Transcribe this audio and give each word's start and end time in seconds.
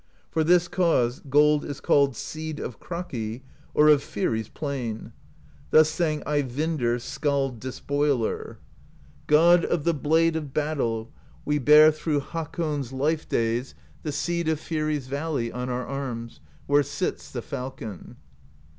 For 0.31 0.43
this 0.43 0.67
cause 0.67 1.19
gold 1.29 1.63
is 1.63 1.79
called 1.79 2.15
Seed 2.15 2.59
of 2.59 2.79
Kraki 2.79 3.41
or 3.75 3.87
of 3.87 4.01
Fyri's 4.01 4.49
Plain. 4.49 5.13
Thus 5.69 5.89
sang 5.89 6.23
Ey 6.25 6.41
vindr 6.41 6.99
Skald 6.99 7.59
Despoiler: 7.59 8.57
THE 9.27 9.35
POESY 9.35 9.37
OF 9.37 9.61
SKALDS 9.61 9.67
173 9.67 9.67
God 9.67 9.73
of 9.77 9.83
the 9.83 10.09
blade 10.09 10.35
of 10.35 10.53
battle, 10.55 11.11
We 11.45 11.59
bear 11.59 11.91
through 11.91 12.21
Hakon's 12.21 12.91
life 12.91 13.29
days 13.29 13.75
The 14.01 14.11
Seed 14.11 14.47
of 14.49 14.59
Fyri's 14.59 15.05
valley 15.05 15.51
On 15.51 15.69
our 15.69 15.85
arms, 15.85 16.39
where 16.65 16.81
sits 16.81 17.29
the 17.29 17.43
falcon. 17.43 18.15